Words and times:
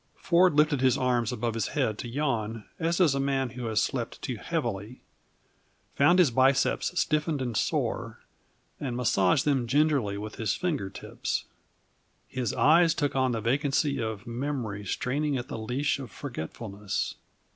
Ford 0.15 0.55
lifted 0.55 0.81
his 0.81 0.97
arms 0.97 1.31
above 1.31 1.53
his 1.53 1.67
head 1.77 1.99
to 1.99 2.07
yawn 2.07 2.65
as 2.79 2.97
does 2.97 3.13
a 3.13 3.19
man 3.19 3.51
who 3.51 3.65
has 3.67 3.83
slept 3.83 4.19
too 4.23 4.35
heavily, 4.37 4.99
found 5.93 6.17
his 6.17 6.31
biceps 6.31 6.99
stiffened 6.99 7.39
and 7.39 7.55
sore, 7.55 8.17
and 8.79 8.97
massaged 8.97 9.45
them 9.45 9.67
gingerly 9.67 10.17
with 10.17 10.37
his 10.37 10.55
finger 10.55 10.89
tips. 10.89 11.45
His 12.27 12.51
eyes 12.51 12.95
took 12.95 13.15
on 13.15 13.31
the 13.31 13.41
vacancy 13.41 14.01
of 14.01 14.25
memory 14.25 14.87
straining 14.87 15.37
at 15.37 15.49
the 15.49 15.57
leash 15.59 15.99
of 15.99 16.09
forgetfulness. 16.09 17.13